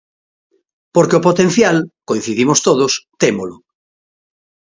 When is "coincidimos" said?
1.87-2.59